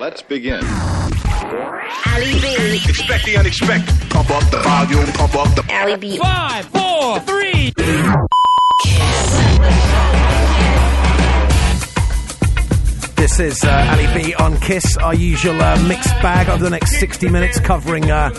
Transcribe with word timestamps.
Let's 0.00 0.22
begin. 0.22 0.64
Ali 0.64 2.32
B. 2.40 2.80
Expect 2.88 3.26
the 3.26 3.36
unexpected. 3.36 3.94
Pump 4.08 4.30
up 4.30 4.50
the 4.50 4.56
volume, 4.60 5.04
pump 5.12 5.34
up 5.34 5.54
the. 5.54 5.62
Ali 5.74 5.96
B. 5.96 6.16
Five, 6.16 6.64
four, 6.68 7.20
three. 7.20 7.74
This 13.20 13.38
is 13.38 13.64
uh, 13.64 13.86
Ali 13.90 14.06
B 14.14 14.34
on 14.36 14.56
Kiss, 14.60 14.96
our 14.96 15.14
usual 15.14 15.60
uh, 15.60 15.78
mixed 15.86 16.08
bag 16.22 16.48
over 16.48 16.64
the 16.64 16.70
next 16.70 16.98
60 16.98 17.28
minutes, 17.28 17.60
covering 17.60 18.10
uh, 18.10 18.30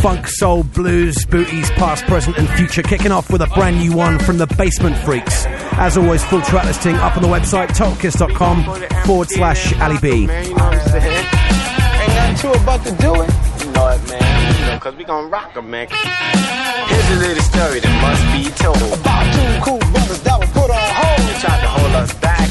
funk, 0.00 0.28
soul, 0.28 0.62
blues, 0.62 1.26
booties, 1.26 1.68
past, 1.72 2.04
present, 2.04 2.38
and 2.38 2.48
future. 2.50 2.84
Kicking 2.84 3.10
off 3.10 3.32
with 3.32 3.42
a 3.42 3.48
brand 3.48 3.78
new 3.78 3.96
one 3.96 4.20
from 4.20 4.38
the 4.38 4.46
Basement 4.46 4.96
Freaks. 4.98 5.44
As 5.72 5.96
always, 5.96 6.24
full 6.24 6.40
track 6.42 6.66
listing 6.66 6.94
up 6.94 7.16
on 7.16 7.22
the 7.24 7.28
website, 7.28 7.70
totalkiss.com 7.70 8.62
forward 9.06 9.28
slash 9.28 9.74
Ali 9.80 9.98
B. 9.98 10.30
Ain't 10.30 10.56
nothing 10.56 12.36
to 12.36 12.52
it 12.52 12.64
but 12.64 12.78
to 12.84 12.92
do 13.02 13.14
it. 13.20 13.30
You 13.64 13.72
know 13.72 13.88
it, 13.88 14.08
man. 14.08 14.80
Cause 14.80 14.94
we 14.94 15.02
gon' 15.02 15.28
rock 15.30 15.50
'em, 15.56 15.68
man. 15.68 15.88
Here's 15.90 17.10
a 17.10 17.16
little 17.16 17.42
story 17.42 17.80
that 17.80 17.94
must 18.06 18.22
be 18.32 18.44
told. 18.62 19.00
About 19.00 19.24
two 19.34 19.64
cool 19.66 19.78
brothers 19.90 20.22
that 20.22 20.38
were 20.38 20.46
put 20.46 20.70
on 20.70 20.88
hold. 20.94 21.28
They 21.28 21.40
tried 21.40 21.60
to 21.60 21.68
hold 21.68 21.92
us 21.96 22.14
back, 22.20 22.48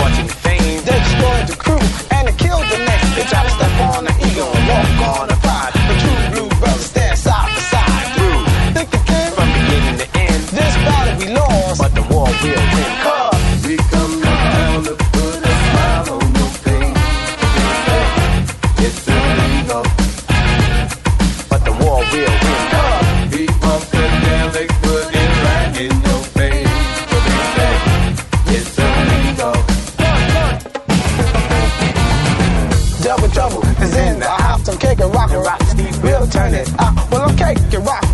watching 0.00 0.37
next. 3.32 3.44
To 3.44 3.50
step 3.50 3.80
on 3.96 4.04
the 4.04 4.14
ego 4.26 4.46
walk 4.68 5.20
on 5.20 5.28
the 5.28 5.36
pride. 5.44 5.72
The 5.88 5.94
true 6.02 6.20
blue 6.32 6.48
brothers 6.60 6.86
stand 6.86 7.18
side 7.18 7.48
by 7.54 7.62
side. 7.72 8.06
Through 8.16 8.40
thick 8.74 8.94
and 8.94 9.04
thin, 9.08 9.32
from 9.32 9.48
beginning 9.52 9.98
to 10.02 10.06
end. 10.18 10.42
This 10.56 10.74
battle 10.86 11.14
we 11.18 11.34
lost, 11.34 11.80
but 11.80 11.94
the 11.94 12.02
war 12.12 12.26
will 12.42 12.64
win. 12.74 13.17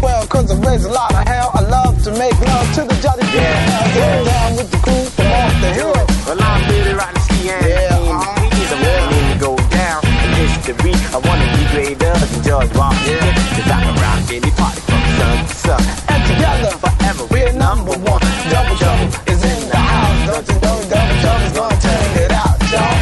12, 0.05 0.29
cause 0.29 0.51
I 0.53 0.57
raise 0.69 0.85
a 0.85 0.93
lot 0.93 1.15
of 1.17 1.25
hell. 1.27 1.51
I 1.55 1.63
love 1.65 1.97
to 2.05 2.11
make 2.13 2.37
love 2.45 2.69
to 2.77 2.83
the 2.85 2.97
jolly 3.01 3.25
yeah. 3.33 3.41
yeah. 3.41 3.95
Get 3.97 4.25
down 4.29 4.51
with 4.61 4.69
the 4.71 4.81
crew 4.85 5.05
from 5.17 5.25
yeah. 5.25 5.49
off 5.49 5.55
the 5.65 5.71
hill. 5.81 5.97
Well, 6.29 6.41
I'm 6.45 6.61
really 6.69 6.93
riding 6.93 7.25
ski 7.25 7.49
and 7.49 7.65
yeah. 7.65 7.97
we 8.05 8.13
is 8.53 8.69
a 8.69 8.79
yeah. 8.85 9.09
mean 9.09 9.27
to 9.33 9.37
go 9.41 9.57
down. 9.73 10.05
And 10.05 10.31
this 10.37 10.53
is 10.61 10.65
the 10.69 10.75
beat. 10.85 11.01
I 11.09 11.19
wanna 11.25 11.49
be 11.57 11.65
greater 11.73 12.13
than 12.21 12.41
George 12.45 12.73
Walker. 12.77 13.17
Yeah. 13.17 13.33
Cause 13.57 13.71
I 13.73 13.79
can 13.81 13.97
rock 14.05 14.29
any 14.29 14.53
party 14.61 14.81
from 14.85 15.01
sun 15.17 15.37
to 15.41 15.55
sun. 15.65 15.81
And 16.13 16.21
together, 16.29 16.71
forever, 16.85 17.25
we're 17.33 17.55
number 17.57 17.97
one. 18.05 18.21
Double 18.53 18.77
Trouble 18.77 19.09
is 19.33 19.41
in 19.41 19.61
the 19.73 19.81
house. 19.89 20.21
Don't 20.29 20.45
you 20.53 20.59
know 20.61 20.77
Double 20.93 21.17
Trouble's 21.25 21.55
gonna 21.57 21.81
turn 21.81 22.09
it 22.21 22.33
out, 22.45 22.57
y'all? 22.69 22.97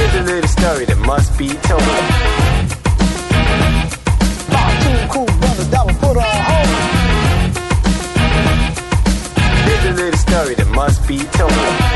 Here's 0.00 0.14
a 0.16 0.22
little 0.32 0.48
story 0.48 0.84
that 0.88 1.00
must 1.04 1.28
be 1.36 1.48
told. 1.68 2.61
Story 11.02 11.16
that 11.16 11.91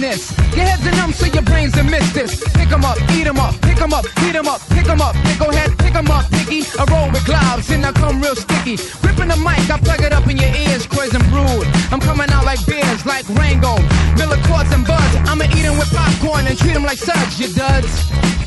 physical. 0.00 0.56
Your 0.56 0.66
head's 0.66 0.86
a 0.86 0.90
numb, 0.96 1.12
so 1.12 1.26
your 1.26 1.42
brain's 1.42 1.76
a 1.76 1.82
this. 2.12 2.42
Pick 2.54 2.72
'em 2.72 2.84
up, 2.84 2.98
eat 3.12 3.26
'em 3.26 3.38
up, 3.38 3.54
pick 3.60 3.80
'em 3.80 3.92
up, 3.92 4.06
heat 4.20 4.34
'em 4.34 4.48
up, 4.48 4.60
pick 4.70 4.88
'em 4.88 5.00
up. 5.00 5.14
Pick 5.24 5.38
go 5.38 5.50
ahead, 5.50 5.76
pick 5.78 5.94
'em 5.94 6.10
up, 6.10 6.24
picky. 6.30 6.64
I 6.78 6.84
roll 6.90 7.10
with 7.10 7.24
clouds 7.24 7.70
and 7.70 7.84
I 7.84 7.92
come 7.92 8.20
real 8.20 8.36
sticky. 8.36 8.76
Gripping 9.02 9.28
the 9.28 9.36
mic, 9.36 9.70
I 9.70 9.78
plug 9.78 10.00
it 10.00 10.12
up 10.12 10.26
in 10.28 10.36
your 10.38 10.52
ears, 10.68 10.86
poison 10.86 11.22
brood. 11.30 11.66
I'm 11.92 12.00
coming 12.00 12.30
out 12.30 12.44
like 12.44 12.64
beers, 12.66 13.04
like 13.06 13.24
Rango. 13.28 13.76
Miller 14.16 14.40
Coors 14.48 14.70
and 14.72 14.86
Buds. 14.86 15.14
I'ma 15.28 15.44
eat 15.56 15.64
'em 15.64 15.78
with 15.78 15.92
popcorn 15.94 16.46
and 16.46 16.58
treat 16.58 16.74
'em 16.74 16.84
like 16.84 16.98
such, 16.98 17.38
you 17.38 17.48
duds. 17.48 17.92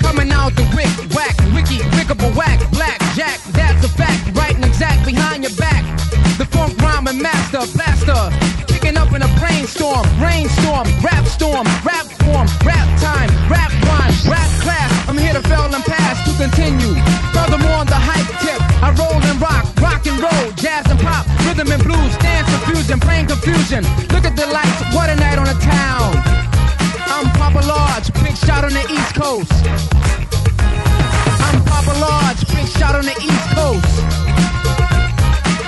Coming 0.01 0.31
out 0.31 0.55
the 0.55 0.65
wick, 0.75 0.93
whack, 1.15 1.35
wiki, 1.55 1.79
wickable 1.95 2.33
whack, 2.35 2.59
black, 2.71 2.99
jack. 3.15 3.39
That's 3.53 3.83
a 3.85 3.89
fact, 3.89 4.21
right 4.35 4.55
and 4.55 4.65
exact 4.65 5.05
behind 5.05 5.43
your 5.43 5.55
back. 5.55 5.83
The 6.37 6.45
funk 6.45 6.81
rhyme 6.81 7.07
and 7.07 7.21
master, 7.21 7.65
blaster. 7.75 8.42
Rap 11.53 11.85
rap 11.85 12.07
form, 12.25 12.47
rap 12.65 12.87
time, 12.97 13.29
rap 13.45 13.69
rhyme, 13.85 14.13
rap 14.25 14.49
class. 14.61 14.89
I'm 15.07 15.17
here 15.17 15.33
to 15.33 15.41
fail 15.41 15.69
and 15.69 15.83
pass 15.85 16.17
to 16.25 16.33
continue. 16.41 16.97
Furthermore, 17.29 17.77
on 17.77 17.85
the 17.85 17.99
hype 17.99 18.25
tip, 18.41 18.57
I 18.81 18.89
roll 18.97 19.21
and 19.21 19.39
rock, 19.39 19.69
rock 19.77 20.01
and 20.07 20.17
roll, 20.17 20.51
jazz 20.57 20.89
and 20.89 20.99
pop, 20.99 21.27
rhythm 21.45 21.69
and 21.71 21.83
blues, 21.83 22.17
dance 22.17 22.49
and 22.49 22.61
fusion, 22.65 22.97
brain 22.99 23.27
confusion. 23.27 23.85
Look 24.09 24.25
at 24.25 24.35
the 24.35 24.47
lights, 24.49 24.81
what 24.95 25.09
a 25.09 25.15
night 25.15 25.37
on 25.37 25.45
the 25.45 25.59
town. 25.61 26.17
I'm 27.13 27.29
Papa 27.37 27.61
Large, 27.67 28.09
big 28.25 28.35
shot 28.35 28.65
on 28.65 28.73
the 28.73 28.85
East 28.89 29.13
Coast. 29.13 29.53
I'm 31.37 31.61
Papa 31.69 31.93
Large, 32.01 32.41
big 32.49 32.65
shot 32.65 32.95
on 32.95 33.05
the 33.05 33.17
East 33.21 33.47
Coast. 33.53 33.93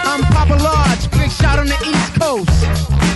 I'm 0.01 0.23
Papa 0.33 0.57
Large, 0.57 1.11
big 1.11 1.29
shot 1.29 1.59
on 1.59 1.67
the 1.67 1.77
East 1.85 2.09
Coast. 2.17 3.14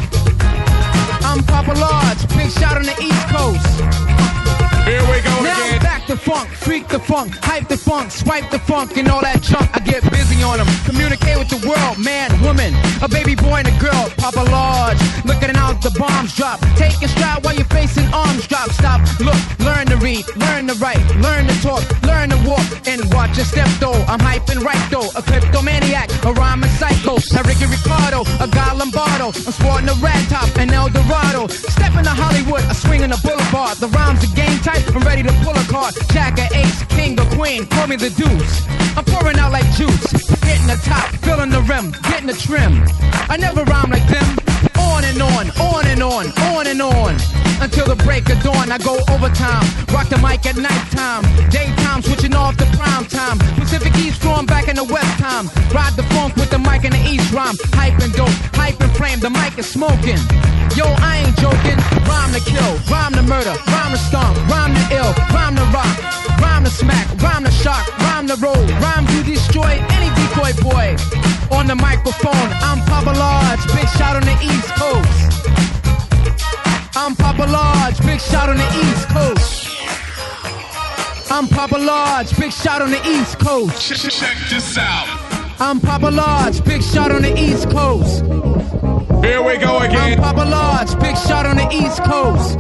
Papa 1.60 1.78
Large, 1.78 2.28
big 2.38 2.50
shot 2.52 2.78
on 2.78 2.84
the 2.84 2.96
East 3.04 3.28
Coast. 3.28 3.68
Here 4.88 5.04
we 5.12 5.20
go 5.22 5.44
Now 5.44 5.60
again. 5.68 5.82
back 5.84 6.08
to 6.08 6.16
funk, 6.16 6.48
freak 6.50 6.88
the 6.88 7.00
funk, 7.00 7.36
hype 7.44 7.68
the 7.68 7.78
funk, 7.78 8.12
swipe 8.12 8.50
the 8.50 8.60
funk, 8.60 8.96
and 8.96 9.10
all 9.10 9.20
that 9.20 9.42
junk. 9.44 9.70
I 9.76 9.80
get 9.80 10.02
busy 10.10 10.42
on 10.42 10.58
them. 10.58 10.68
Communicate 10.86 11.38
with 11.38 11.50
the 11.50 11.60
world, 11.68 12.00
man, 12.00 12.32
woman, 12.42 12.74
a 13.04 13.10
baby 13.10 13.36
boy 13.36 13.60
and 13.60 13.68
a 13.68 13.76
girl. 13.78 14.08
Papa 14.16 14.40
Large, 14.50 15.04
looking 15.26 15.52
out 15.58 15.84
the 15.84 15.92
bombs 16.00 16.34
drop. 16.34 16.62
Take 16.80 16.96
a 17.04 17.10
stride 17.10 17.44
while 17.44 17.54
you're 17.54 17.68
facing 17.76 18.08
arms 18.14 18.48
drop. 18.48 18.72
Stop, 18.72 19.04
look, 19.20 19.38
learn 19.60 19.86
to 19.88 19.98
read, 19.98 20.24
learn 20.38 20.66
to 20.68 20.76
write, 20.80 21.04
learn 21.20 21.46
to 21.46 21.56
talk, 21.62 21.84
learn 22.04 22.30
to 22.30 22.40
walk, 22.48 22.64
and 22.88 23.04
watch 23.14 23.36
your 23.36 23.46
step 23.46 23.68
though. 23.84 24.00
I'm 24.08 24.24
hyping 24.24 24.64
right 24.64 24.80
though, 24.90 25.12
a 25.14 25.22
kleptomaniac, 25.22 26.08
a 26.24 26.32
rhyming 26.32 26.69
psycho, 26.69 26.69
a 27.36 27.44
Ricky 27.44 27.66
Ricardo, 27.68 28.22
a 28.40 28.48
Guy 28.48 28.72
Lombardo. 28.74 29.28
I'm 29.28 29.54
sporting 29.54 29.90
a 29.90 29.94
rat 30.00 30.24
top 30.30 30.50
and 30.58 30.72
El 30.72 30.90
Dorado. 30.90 31.48
Stepping 31.48 32.04
to 32.04 32.16
Hollywood, 32.16 32.64
I 32.64 32.74
swing 32.74 33.04
on 33.04 33.10
the 33.10 33.20
boulevard. 33.22 33.78
The 33.78 33.88
rhymes 33.90 34.24
are 34.24 34.36
game 34.36 34.60
tight, 34.60 34.84
I'm 34.96 35.04
ready 35.04 35.24
to 35.24 35.34
pull 35.44 35.56
a 35.56 35.66
card. 35.68 35.94
Jack, 36.12 36.40
a 36.40 36.48
ace, 36.56 36.84
king 36.90 37.20
or 37.20 37.26
queen, 37.36 37.66
call 37.68 37.88
me 37.88 37.96
the 37.96 38.10
deuce. 38.10 38.66
I'm 38.96 39.06
pouring 39.06 39.38
out 39.38 39.52
like 39.52 39.68
juice, 39.76 40.12
hitting 40.44 40.68
the 40.68 40.80
top, 40.84 41.08
filling 41.26 41.50
the 41.50 41.62
rim, 41.62 41.92
getting 42.10 42.28
the 42.28 42.38
trim. 42.38 42.86
I 43.30 43.38
never 43.38 43.64
rhyme 43.64 43.92
like 43.92 44.08
them. 44.08 44.38
On 44.80 45.04
and 45.04 45.22
on, 45.22 45.50
on 45.60 45.86
and 45.88 46.02
on, 46.02 46.26
on 46.56 46.68
and 46.68 46.82
on. 46.82 47.16
Until 47.62 47.86
the 47.88 47.96
break 48.08 48.30
of 48.30 48.42
dawn, 48.42 48.72
I 48.72 48.78
go 48.78 48.96
overtime. 49.12 49.68
Rock 49.92 50.08
the 50.08 50.18
mic 50.18 50.46
at 50.48 50.56
nighttime. 50.56 51.24
Daytime, 51.50 52.02
switching 52.02 52.34
off 52.34 52.56
to 52.58 52.66
prime 52.78 53.06
time. 53.06 53.38
Pacific 53.60 53.94
East 53.98 54.22
storm 54.22 54.46
back 54.46 54.70
in 54.70 54.78
the 54.78 54.84
West 54.84 55.20
time. 55.20 55.48
Ride 55.76 55.94
the 55.96 56.04
funk 56.16 56.36
with 56.38 56.50
the 56.50 56.60
mic 56.80 56.86
in 56.86 56.92
the 56.92 57.10
East 57.10 57.32
rhyme. 57.32 57.56
Hype 57.74 58.00
and 58.00 58.14
dope, 58.14 58.30
hype 58.56 58.80
and 58.82 58.92
flame, 58.96 59.20
the 59.20 59.30
mic 59.30 59.58
is 59.58 59.68
smoking. 59.68 60.18
Yo, 60.76 60.86
I 61.00 61.24
ain't 61.26 61.38
joking. 61.38 61.78
Rhyme 62.08 62.34
to 62.34 62.42
kill, 62.42 62.74
rhyme 62.92 63.14
to 63.14 63.24
murder, 63.24 63.56
rhyme 63.68 63.92
to 63.92 63.98
stomp, 63.98 64.38
rhyme 64.50 64.74
to 64.74 64.96
ill, 64.96 65.14
rhyme 65.34 65.56
to 65.56 65.66
rock, 65.74 65.96
rhyme 66.40 66.64
to 66.64 66.70
smack, 66.70 67.08
rhyme 67.22 67.44
to 67.44 67.52
shock, 67.52 67.86
rhyme 68.00 68.28
to 68.28 68.36
roll, 68.38 68.64
rhyme 68.80 69.06
to 69.08 69.24
destroy 69.24 69.82
any 69.96 70.10
decoy 70.16 70.54
boy. 70.62 70.96
On 71.52 71.68
the 71.68 71.76
microphone, 71.76 72.50
I'm 72.64 72.80
Papa 72.86 73.12
Large, 73.18 73.64
big 73.74 73.88
shot 73.98 74.16
on 74.16 74.24
the 74.24 74.38
East 74.42 74.70
Coast. 74.80 75.48
I'm 76.96 77.16
Papa 77.16 77.46
Large, 77.50 78.00
big 78.06 78.20
shot 78.20 78.50
on 78.50 78.58
the 78.58 78.70
East 78.84 79.08
Coast. 79.10 79.68
I'm 81.32 81.48
Papa 81.48 81.78
Large, 81.78 82.38
big 82.38 82.52
shot 82.52 82.82
on 82.82 82.92
the 82.92 83.02
East 83.08 83.40
Coast. 83.40 83.82
Check 83.82 84.38
this 84.50 84.78
out. 84.78 85.29
I'm 85.62 85.82
Papa 85.82 86.08
Large, 86.08 86.64
big 86.64 86.82
shot 86.82 87.12
on 87.12 87.22
the 87.22 87.38
East 87.38 87.70
Coast. 87.70 88.24
Here 89.20 89.44
we 89.44 89.58
go 89.58 89.80
again. 89.80 90.16
I'm. 90.16 90.18
Papa 90.18 90.48
Large, 90.48 90.98
big 91.02 91.18
shot 91.18 91.46
on 91.46 91.58
the 91.58 91.68
East 91.68 92.00
Coast. 92.08 92.56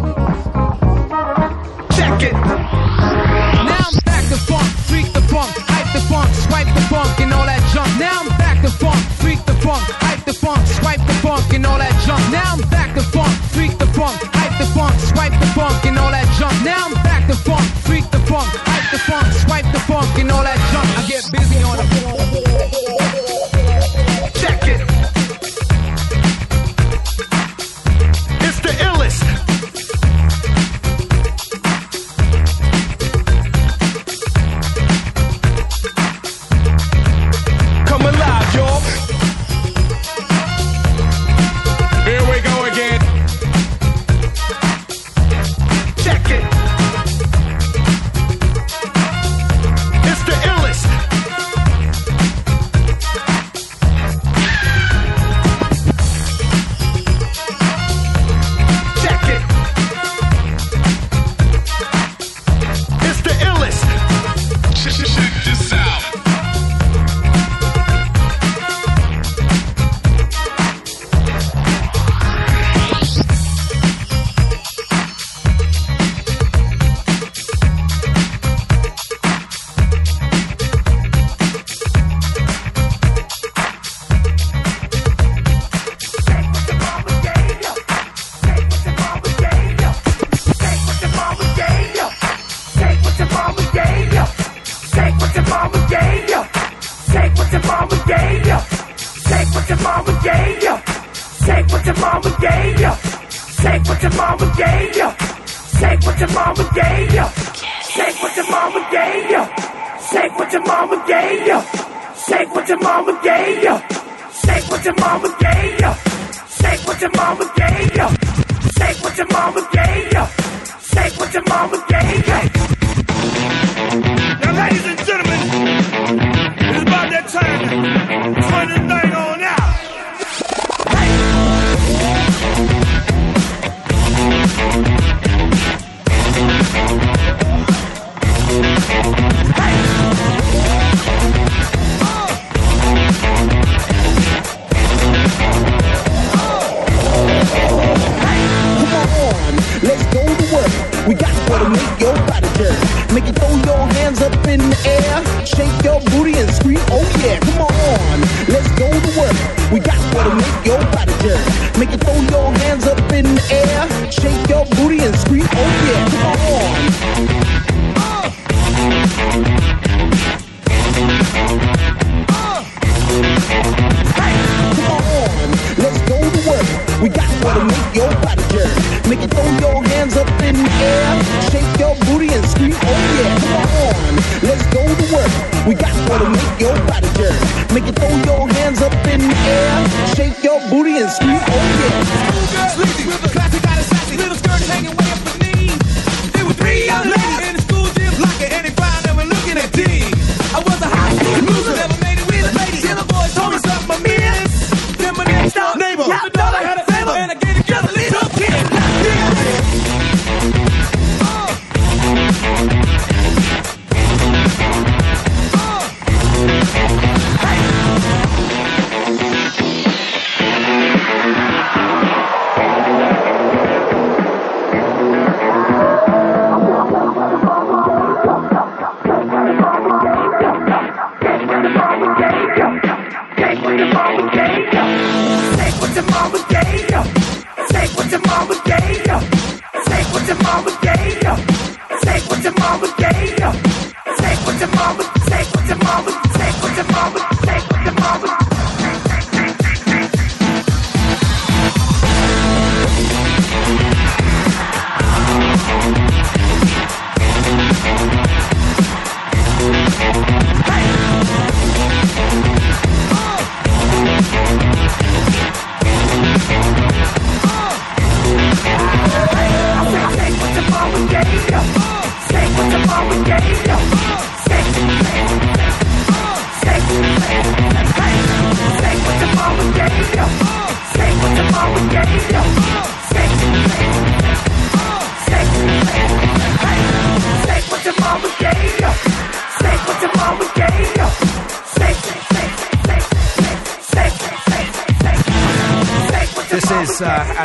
Check 1.95 2.27
it. 2.27 2.33
Now 2.35 3.87
I'm 3.87 3.95
back 4.03 4.27
to 4.27 4.35
funk, 4.43 4.67
freak 4.91 5.07
the 5.13 5.23
funk, 5.31 5.55
hype 5.71 5.87
the 5.95 6.03
funk, 6.11 6.27
swipe 6.43 6.67
the 6.75 6.83
funk 6.91 7.15
and 7.23 7.31
all 7.31 7.45
that 7.47 7.63
junk. 7.71 7.87
Now 7.95 8.19
I'm 8.19 8.27
back 8.35 8.61
to 8.67 8.69
funk, 8.69 8.99
freak 9.15 9.39
the 9.45 9.55
funk, 9.63 9.87
hype 10.03 10.25
the 10.25 10.33
funk, 10.33 10.67
swipe 10.67 10.99
the 11.07 11.15
funk 11.23 11.53
and 11.53 11.65
all 11.65 11.79
that 11.79 11.95
junk. 12.03 12.19
Now 12.35 12.51
I'm 12.51 12.67
back 12.67 12.95
to 12.95 13.01
funk, 13.15 13.31
freak 13.55 13.79
the 13.79 13.87
funk, 13.95 14.19
hype 14.35 14.59
the 14.59 14.67
funk, 14.75 14.99
swipe 14.99 15.39
the 15.39 15.47
funk 15.55 15.85
and 15.85 15.97
all 15.97 16.11
that 16.11 16.27
junk. 16.35 16.51
Now 16.67 16.91
I'm 16.91 16.99
back 17.07 17.31
to 17.31 17.35
funk, 17.47 17.63
freak 17.87 18.11
the 18.11 18.19
funk, 18.27 18.51
hype 18.67 18.91
the 18.91 18.99
funk, 19.07 19.31
swipe 19.47 19.71
the 19.71 19.79
funk 19.87 20.19
and 20.19 20.29
all 20.31 20.43
that 20.43 20.59
junk. 20.75 20.89
I 20.99 21.07
get 21.07 21.23
busy 21.31 21.63
on 21.63 21.77
the 21.79 21.87
Check 21.95 22.18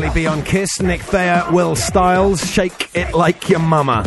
uh, 0.09 0.15
B 0.15 0.27
on 0.27 0.43
Kiss, 0.43 0.81
Nick 0.81 1.01
Thayer, 1.03 1.45
Will 1.51 1.77
Styles, 1.77 2.45
Shake 2.51 2.91
It 2.95 3.15
Like 3.15 3.49
Your 3.49 3.61
Mama. 3.61 4.05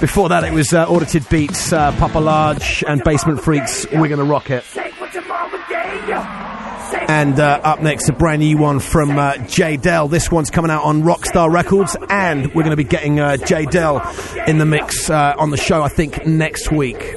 Before 0.00 0.28
that, 0.28 0.44
it 0.44 0.52
was 0.52 0.72
uh, 0.72 0.86
Audited 0.86 1.28
Beats, 1.28 1.72
uh, 1.72 1.92
Papa 1.92 2.18
Large, 2.18 2.84
and 2.86 3.02
Basement 3.04 3.40
Freaks, 3.40 3.86
We're 3.92 4.08
Gonna 4.08 4.24
Rock 4.24 4.50
It. 4.50 4.64
And 7.08 7.38
uh, 7.40 7.60
up 7.62 7.80
next, 7.80 8.08
a 8.08 8.12
brand 8.12 8.40
new 8.40 8.56
one 8.58 8.80
from 8.80 9.18
uh, 9.18 9.36
J 9.46 9.76
Dell. 9.76 10.08
This 10.08 10.30
one's 10.30 10.50
coming 10.50 10.70
out 10.70 10.84
on 10.84 11.02
Rockstar 11.02 11.50
Records, 11.52 11.96
and 12.08 12.46
we're 12.54 12.62
going 12.62 12.70
to 12.70 12.76
be 12.76 12.84
getting 12.84 13.18
uh, 13.20 13.36
J 13.36 13.66
Dell 13.66 14.00
in 14.46 14.58
the 14.58 14.66
mix 14.66 15.10
uh, 15.10 15.34
on 15.38 15.50
the 15.50 15.56
show, 15.56 15.82
I 15.82 15.88
think, 15.88 16.26
next 16.26 16.70
week. 16.70 17.14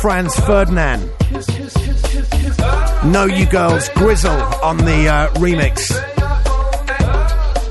Franz 0.00 0.38
Ferdinand. 0.40 1.00
Know 3.12 3.24
You 3.24 3.46
Girls 3.46 3.88
Grizzle 3.90 4.30
on 4.30 4.76
the 4.76 5.08
uh, 5.08 5.28
remix. 5.34 5.90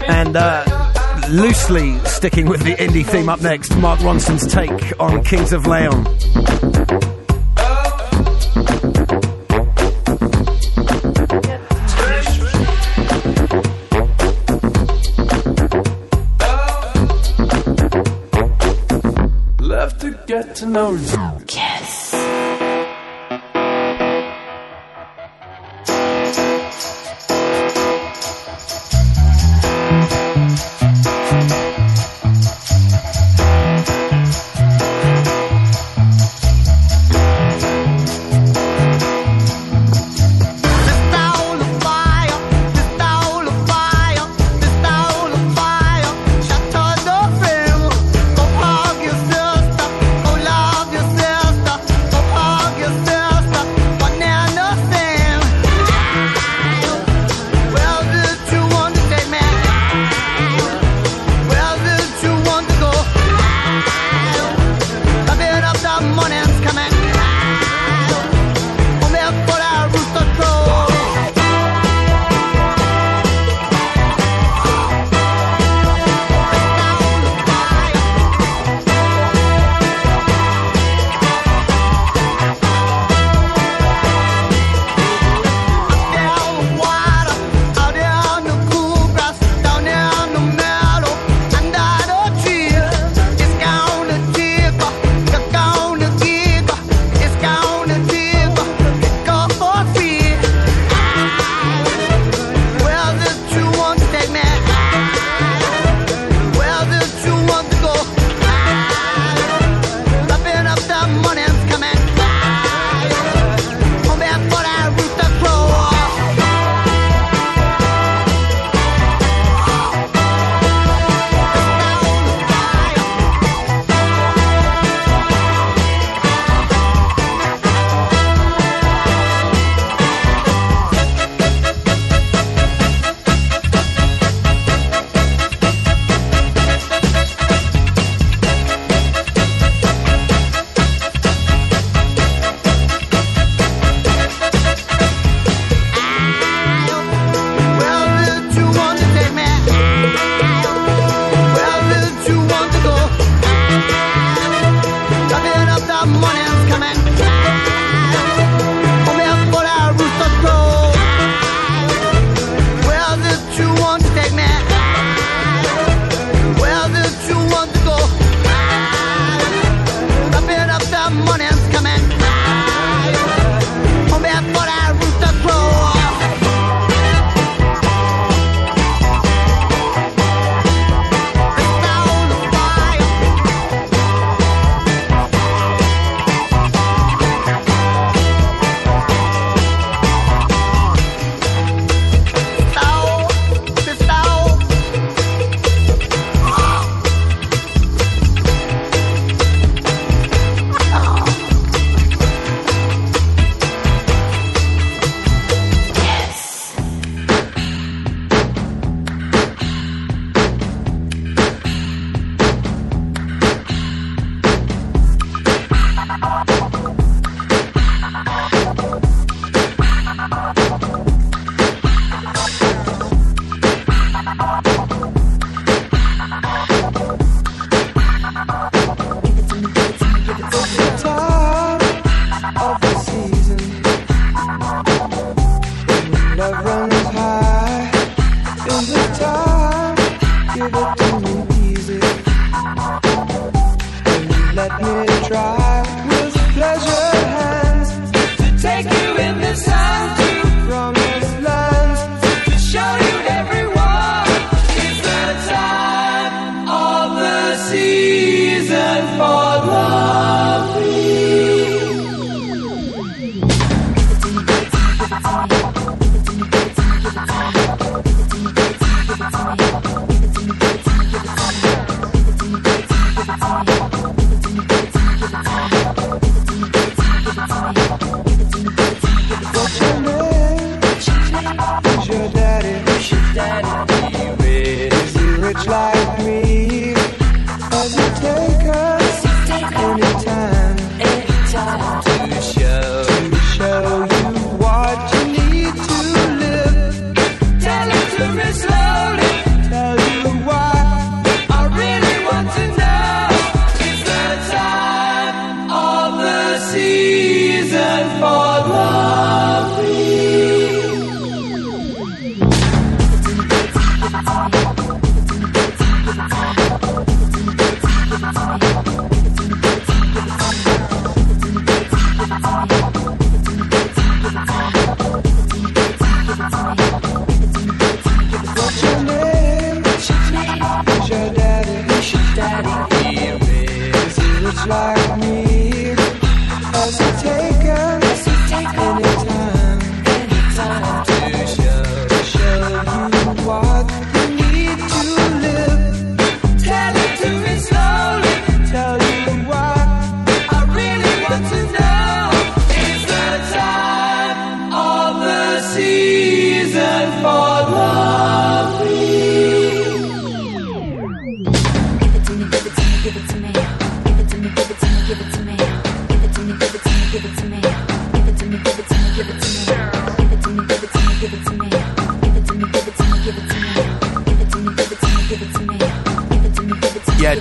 And 0.10 0.36
uh, 0.36 0.66
loosely 1.30 1.98
sticking 2.00 2.50
with 2.50 2.64
the 2.64 2.76
indie 2.76 3.06
theme 3.06 3.30
up 3.30 3.42
next, 3.42 3.76
Mark 3.78 4.00
Ronson's 4.02 4.52
take 4.52 5.00
on 5.00 5.24
Kings 5.24 5.54
of 5.54 5.68
Leon. 5.68 6.04
Left 19.60 20.02
to 20.02 20.20
get 20.28 20.56
to 20.58 20.66
know 20.66 20.92
you. 20.92 21.47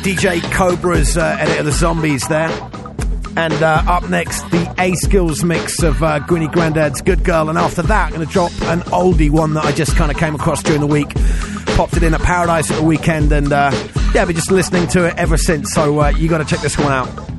DJ 0.07 0.40
Cobra's 0.53 1.16
uh, 1.16 1.37
edit 1.40 1.59
of 1.59 1.66
the 1.66 1.73
Zombies 1.73 2.29
there. 2.29 2.49
And 3.37 3.53
uh, 3.55 3.83
up 3.88 4.09
next, 4.09 4.40
the 4.53 4.73
A-Skillz 4.79 5.42
mix 5.42 5.83
of 5.83 6.01
uh, 6.01 6.21
Gwynny 6.21 6.51
Grandad's 6.53 7.03
Good 7.03 7.25
Girl. 7.25 7.49
And 7.49 7.59
after 7.59 7.83
that, 7.83 8.07
I'm 8.07 8.14
going 8.14 8.25
to 8.25 8.33
drop 8.33 8.53
an 8.66 8.83
oldie 8.83 9.31
one 9.31 9.55
that 9.55 9.64
I 9.64 9.73
just 9.73 9.97
kind 9.97 10.12
of 10.12 10.16
came 10.16 10.37
across 10.37 10.62
during 10.62 10.81
the 10.81 10.87
week. 10.87 11.12
Popped 11.77 11.97
it 11.97 12.05
in 12.05 12.14
at 12.14 12.21
Paradise 12.21 12.71
at 12.71 12.77
the 12.77 12.85
weekend. 12.85 13.33
And 13.33 13.53
uh, 13.53 13.73
yeah, 14.14 14.25
been 14.25 14.37
just 14.37 14.53
listening 14.53 14.87
to 14.90 15.07
it 15.07 15.16
ever 15.16 15.37
since. 15.37 15.73
So 15.73 16.01
uh, 16.01 16.11
you 16.11 16.29
got 16.29 16.38
to 16.38 16.45
check 16.45 16.61
this 16.61 16.79
one 16.79 16.92
out. 16.92 17.36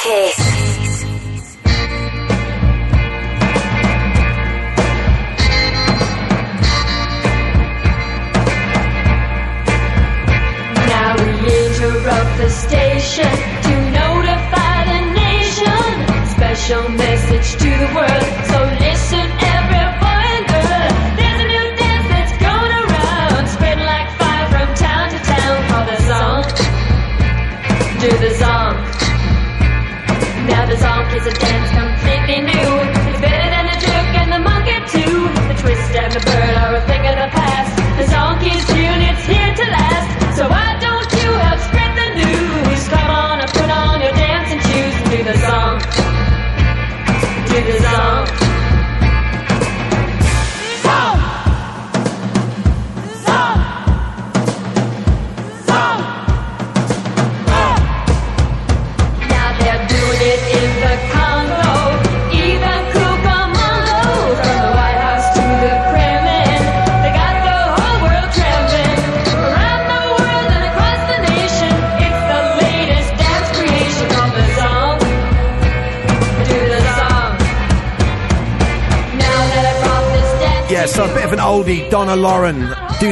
Kiss. 0.00 0.47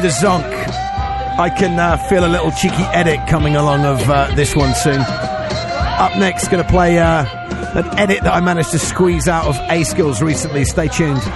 the 0.07 0.13
zonk. 0.13 0.47
I 1.37 1.51
can 1.51 1.81
uh, 1.81 1.97
feel 1.97 2.25
a 2.25 2.29
little 2.29 2.53
cheeky 2.53 2.85
edit 2.95 3.19
coming 3.27 3.57
along 3.57 3.85
of 3.85 4.09
uh, 4.09 4.33
this 4.37 4.55
one 4.55 4.73
soon. 4.73 5.01
Up 5.01 6.17
next, 6.17 6.47
going 6.47 6.63
to 6.63 6.71
play 6.71 6.99
uh, 7.01 7.25
an 7.75 7.99
edit 7.99 8.23
that 8.23 8.33
I 8.33 8.41
managed 8.41 8.71
to 8.71 8.79
squeeze 8.79 9.27
out 9.27 9.47
of 9.47 9.57
A-Skillz 9.69 10.23
recently. 10.23 10.65
Stay 10.65 10.87
tuned. 10.87 11.21
Turn 11.23 11.31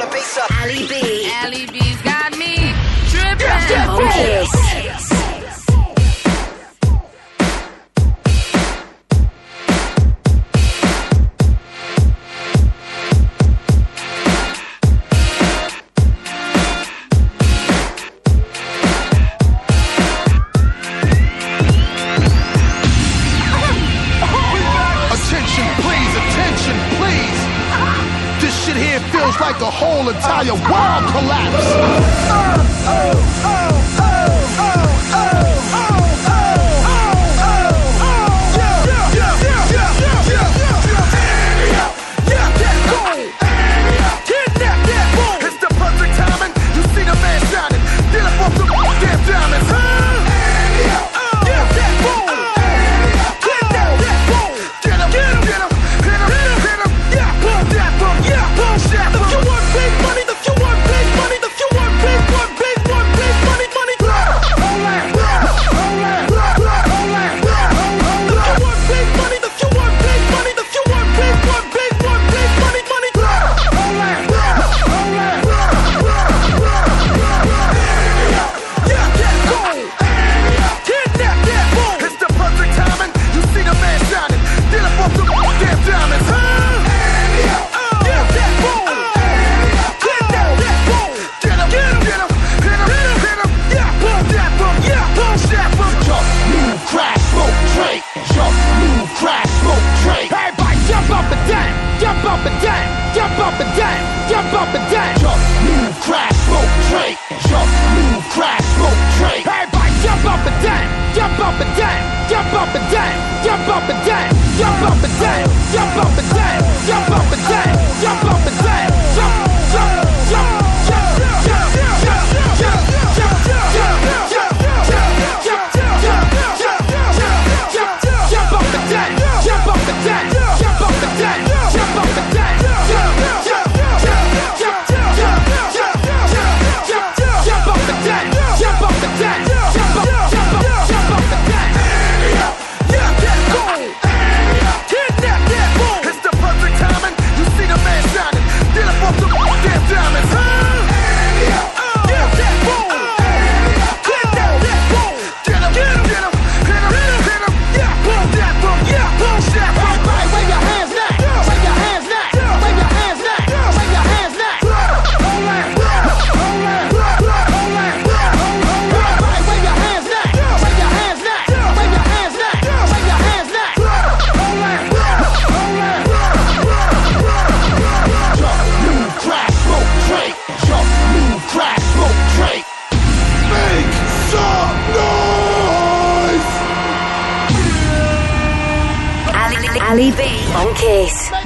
the 0.00 0.08
bass 0.12 0.36
up. 0.36 0.60
Ali 0.60 0.86
B. 0.86 1.30
Ali 1.42 1.66
B's 1.66 2.02
got 2.02 2.36
me 2.36 2.74
tripping. 3.08 4.85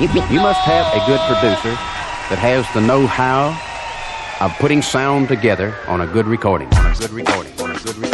You 0.00 0.40
must 0.40 0.60
have 0.60 0.86
a 0.94 1.04
good 1.04 1.20
producer 1.28 1.72
that 2.30 2.38
has 2.38 2.64
the 2.72 2.80
know-how 2.80 3.50
of 4.40 4.50
putting 4.56 4.80
sound 4.80 5.28
together 5.28 5.76
on 5.88 6.00
a 6.00 6.06
good 6.06 6.26
recording. 6.26 6.72
On 6.72 6.86
a 6.86 6.94
good 6.94 7.10
recording. 7.10 7.52
On 7.60 7.70
a 7.70 7.78
good 7.80 7.96
recording. 7.98 8.10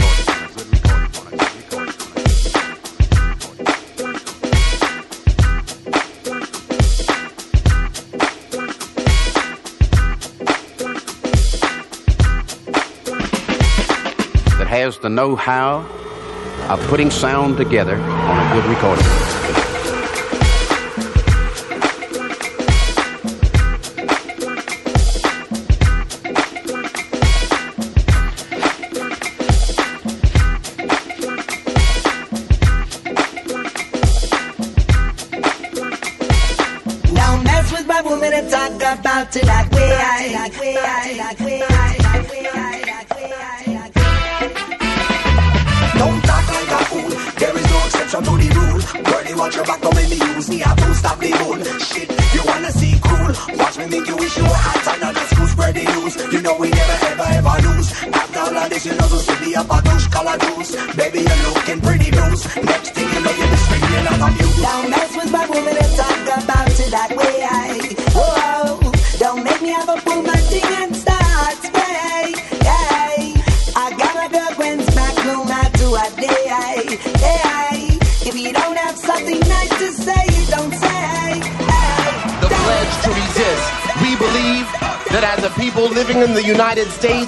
has 14.67 14.99
the 14.99 15.09
know-how 15.09 15.89
of 16.69 16.81
putting 16.89 17.13
sound 17.13 17.57
together 17.57 17.97
on 17.97 18.47
a 18.47 18.55
good 18.55 18.69
recording. 18.69 19.46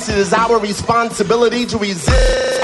It 0.09 0.19
is 0.19 0.33
our 0.33 0.59
responsibility 0.59 1.67
to 1.67 1.79
resist. 1.79 2.58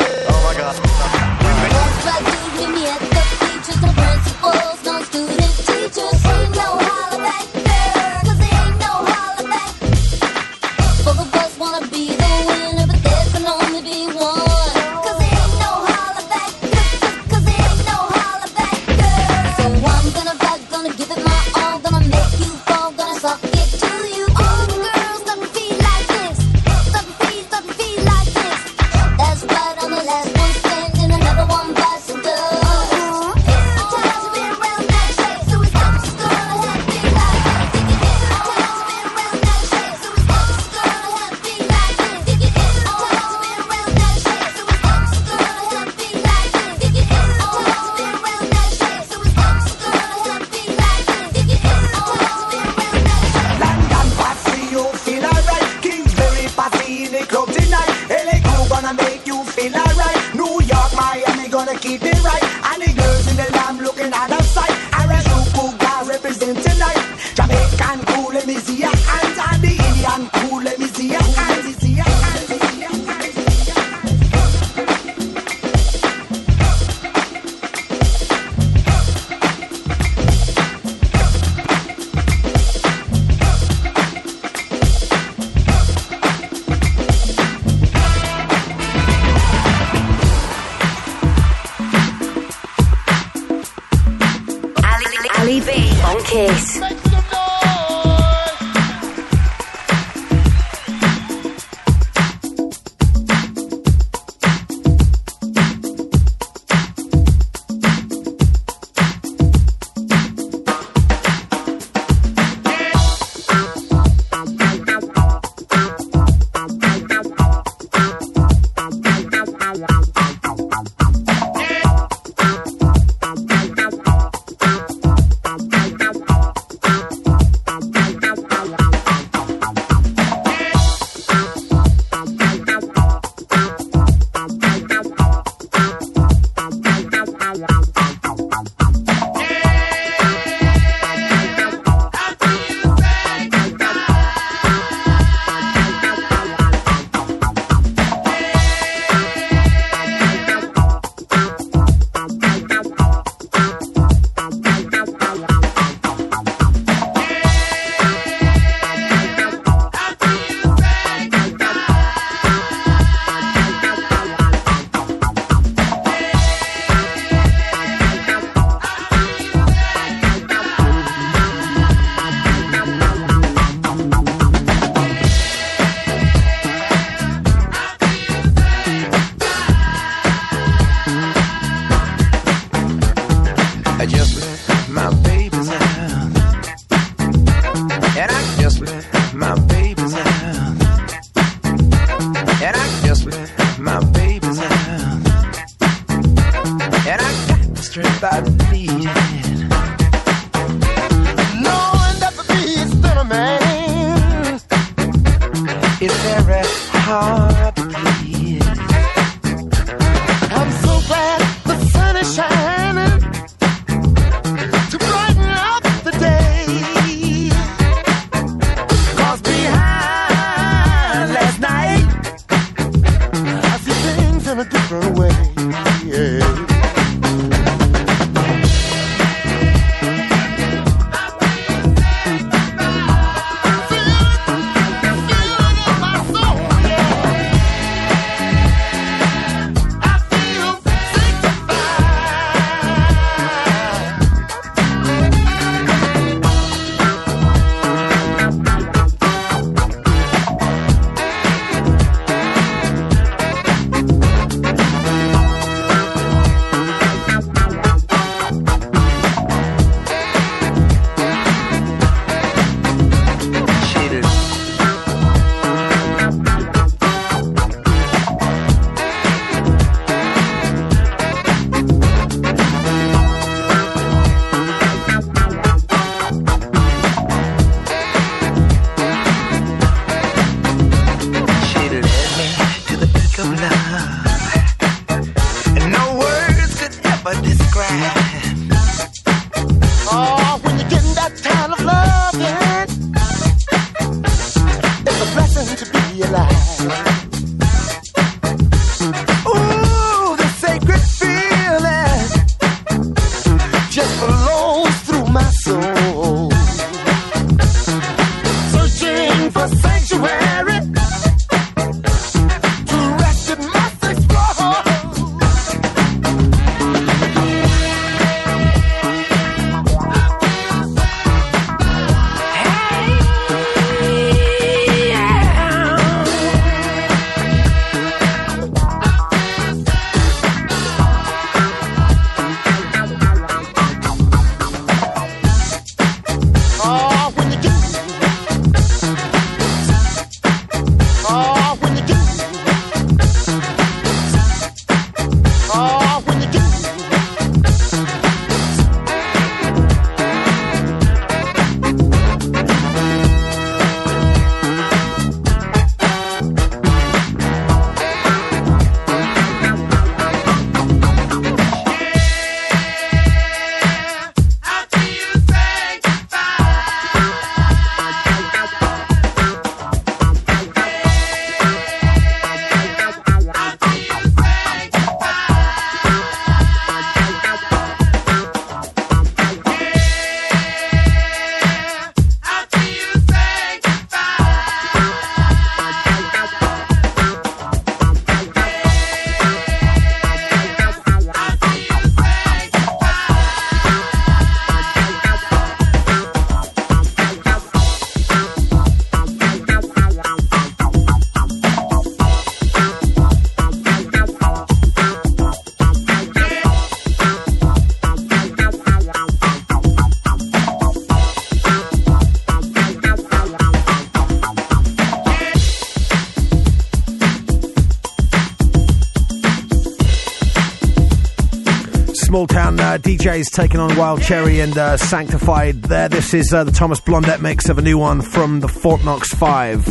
Jays 423.24 423.50
taking 423.50 423.80
on 423.80 423.96
Wild 423.96 424.20
Cherry 424.20 424.60
and 424.60 424.76
uh, 424.76 424.98
Sanctified 424.98 425.80
there. 425.84 426.10
This 426.10 426.34
is 426.34 426.52
uh, 426.52 426.62
the 426.62 426.70
Thomas 426.70 427.00
Blondet 427.00 427.40
mix 427.40 427.70
of 427.70 427.78
a 427.78 427.80
new 427.80 427.96
one 427.96 428.20
from 428.20 428.60
the 428.60 428.68
Fort 428.68 429.02
Knox 429.02 429.32
5. 429.32 429.88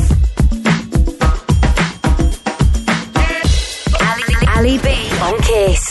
Ali, 3.99 4.47
Ali 4.55 4.77
B 4.77 4.88
on 5.19 5.41
Kiss. 5.41 5.82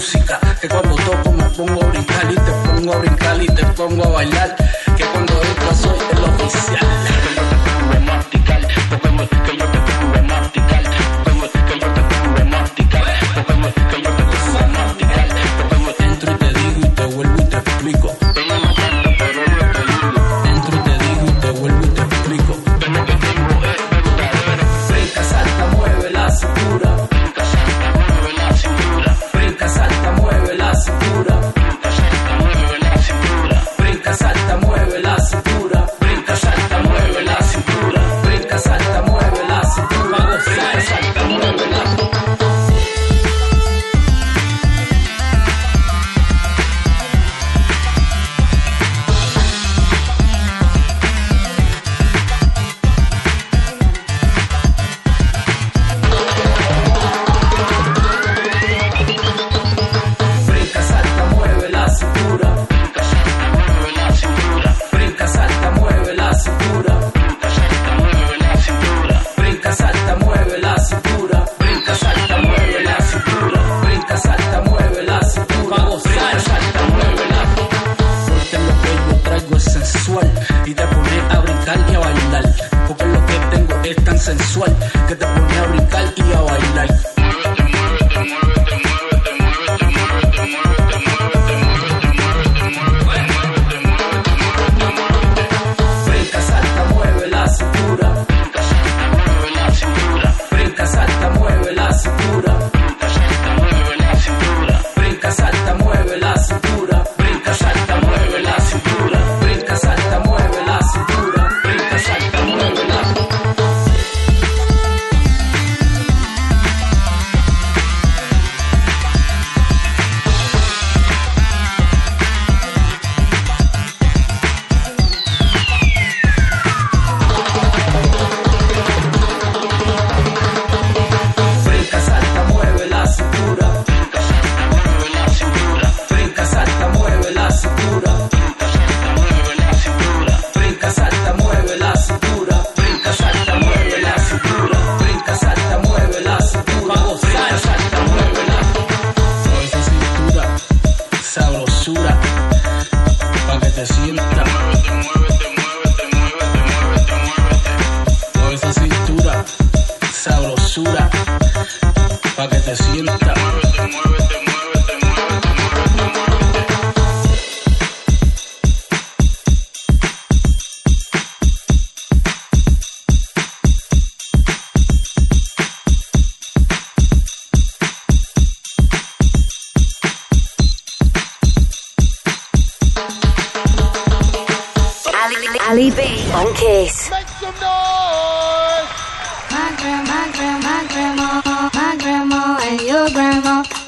que 0.00 0.68
cuando 0.68 0.96
toco 0.96 1.32
me 1.32 1.44
pongo 1.50 1.82
a 1.82 1.86
brincar 1.88 2.32
y 2.32 2.34
te 2.34 2.52
pongo 2.64 2.94
a 2.94 2.98
brincar 2.98 3.42
y 3.42 3.46
te 3.48 3.66
pongo 3.66 4.04
a 4.04 4.08
bailar. 4.08 4.59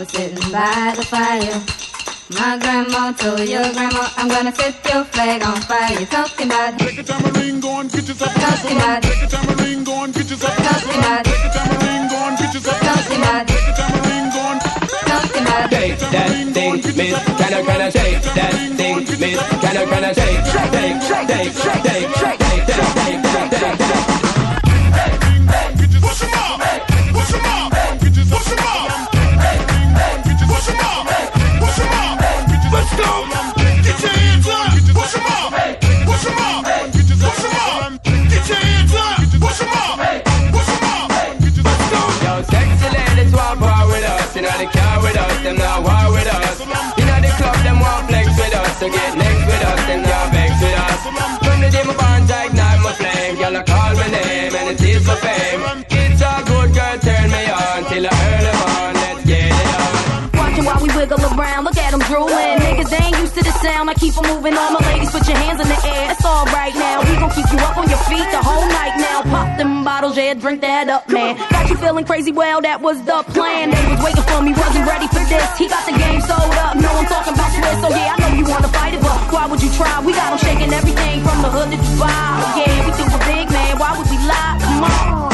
Grandma 0.03 0.05
were 0.05 0.09
sitting 0.09 0.53
by 0.53 0.95
the 0.97 1.05
fire. 1.05 1.63
My 2.31 2.59
grandma 2.59 3.13
told 3.13 3.49
your 3.49 3.63
grandma, 3.73 4.09
I'm 4.17 4.29
gonna 4.29 4.55
set 4.55 4.75
your 4.91 5.05
flag 5.05 5.43
on 5.43 5.61
fire. 5.63 5.99
You're 5.99 6.07
talking 6.07 6.47
about 6.47 6.79
Take 6.79 6.99
a 6.99 7.03
tambourine, 7.03 7.61
go 7.61 7.81
and 7.81 7.93
get 7.93 8.09
yourself 8.09 8.35
Talking 8.35 8.77
about 8.77 9.03
Take 9.03 9.23
a 9.23 9.27
tambourine, 9.29 9.85
go 9.85 10.05
and 10.05 10.15
get 10.15 10.31
yourself 10.31 10.57
Talking 10.57 10.99
about 10.99 11.25
Take 11.25 11.45
a 11.45 11.51
tambourine, 11.53 12.09
go 12.09 12.17
and 12.17 12.39
get 12.39 12.55
yourself 12.55 12.81
Talking 12.81 13.21
about 13.21 13.47
Take 13.49 13.69
a 13.69 13.73
tambourine, 13.77 14.29
go 14.33 14.43
and 14.49 14.61
Talking 14.63 15.43
about 15.43 15.71
Shake 15.71 15.99
that 15.99 16.31
thing, 16.55 16.73
miss. 16.73 17.19
Can 17.39 17.53
I, 17.53 17.63
can 17.63 17.81
I 17.81 17.91
shake 17.91 18.23
that 18.23 18.53
thing, 18.77 18.97
miss? 18.97 19.39
Can 19.61 19.77
I, 19.77 19.85
can 19.85 20.05
I 20.05 20.13
shake, 20.13 20.43
shake, 20.51 20.73
shake, 20.73 21.29
shake, 21.29 21.53
shake, 21.53 21.63
shake, 21.63 21.93
shake, 21.93 22.41
shake, 22.41 22.41
shake, 22.49 22.91
shake, 23.03 23.27
shake, 23.29 23.53
shake, 23.53 23.81
shake. 23.81 24.03
Push 24.03 24.22
To 48.83 48.91
get 48.91 49.17
next 49.17 49.47
with 49.47 49.63
us, 49.63 49.87
them 49.87 50.03
not 50.03 50.33
vex 50.33 50.51
with 50.61 50.75
us. 50.75 51.01
From 51.47 51.61
the 51.63 51.71
day 51.71 51.85
my 51.87 51.95
bond, 51.95 52.27
I 52.27 52.47
ignite 52.47 52.81
my 52.83 52.93
flame. 52.99 53.39
I 53.39 53.63
call 53.63 53.95
my 53.95 54.09
name 54.11 54.53
and 54.59 54.69
it 54.75 54.83
is 54.83 55.07
my 55.07 55.15
fame. 55.23 55.87
It's 55.87 56.21
a 56.21 56.43
good 56.51 56.75
girl, 56.75 56.99
turn 56.99 57.31
me 57.31 57.43
on 57.47 57.81
till 57.87 58.07
I 58.11 58.15
earn 58.27 58.43
them 58.43 58.59
on. 58.75 58.95
Let's 58.95 59.25
get 59.25 59.55
it 59.55 59.71
on. 59.79 60.31
Watching 60.35 60.65
while 60.65 60.83
we 60.83 60.89
wiggle 60.99 61.23
around, 61.31 61.63
look 61.63 61.79
at 61.79 61.93
them 61.93 62.01
drooling. 62.11 62.59
Niggas, 62.59 62.91
they 62.91 63.07
ain't 63.07 63.19
used 63.19 63.35
to 63.37 63.45
the 63.45 63.55
sound. 63.63 63.89
I 63.89 63.95
keep 63.95 64.19
'em 64.19 64.27
moving. 64.27 64.59
All 64.59 64.73
my 64.73 64.81
ladies, 64.91 65.13
put 65.13 65.29
your 65.29 65.39
hands 65.39 65.61
in 65.63 65.69
the 65.69 65.81
air. 65.87 66.17
Them 70.15 70.25
yeah, 70.25 70.35
drink 70.35 70.61
that 70.61 70.89
up, 70.89 71.09
man. 71.09 71.37
Got 71.51 71.71
you 71.71 71.77
feeling 71.77 72.05
crazy? 72.05 72.33
Well, 72.33 72.61
that 72.61 72.81
was 72.81 73.03
the 73.05 73.23
plan. 73.33 73.71
They 73.71 73.85
was 73.89 74.01
waiting 74.05 74.23
for 74.25 74.43
me, 74.43 74.53
wasn't 74.53 74.87
ready 74.87 75.09
for 75.09 75.25
this. 75.25 75.49
He 75.59 75.69
got 75.69 75.85
the 75.87 75.97
game 75.97 76.21
sold 76.21 76.55
up. 76.61 76.77
No, 76.77 76.89
I'm 76.89 77.07
talking 77.07 77.35
about 77.35 77.51
Swiss. 77.53 77.79
So 77.81 77.89
yeah, 77.89 78.15
I 78.15 78.21
know 78.21 78.37
you 78.37 78.45
wanna 78.45 78.69
fight 78.69 78.95
it, 78.95 79.01
but 79.01 79.19
why 79.33 79.47
would 79.47 79.63
you 79.63 79.71
try? 79.73 80.01
We 80.05 80.13
got 80.13 80.23
got 80.23 80.33
'em 80.33 80.39
shaking 80.39 80.73
everything 80.73 81.25
from 81.25 81.43
the 81.43 81.51
hood 81.51 81.71
to 81.73 81.77
Dubai. 81.77 82.57
Yeah, 82.61 82.87
we 82.87 82.91
do 82.97 83.05
it 83.05 83.23
big, 83.27 83.51
man. 83.51 83.79
Why 83.79 83.91
would 83.97 84.09
we 84.09 84.19
lie? 84.19 84.57
Come 84.61 84.85
on. 84.85 85.32